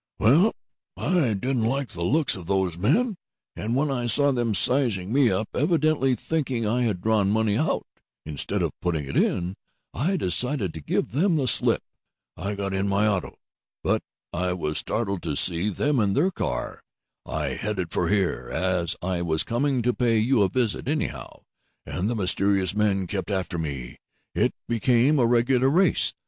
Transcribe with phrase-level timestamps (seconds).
[0.17, 0.53] "Well,
[0.97, 3.17] I didn't like the looks of these men,
[3.55, 7.85] and when I saw them sizing me up, evidently thinking I had drawn money out
[8.25, 9.53] instead of putting it in,
[9.93, 11.83] I decided to give them the slip.
[12.35, 13.37] I got in my auto,
[13.83, 14.01] but
[14.33, 16.81] I was startled to see them get in their car.
[17.23, 21.41] I headed for here, as I was coming to pay you a visit, anyhow,
[21.85, 23.97] and the mysterious men kept after me.
[24.33, 26.15] It became a regular race.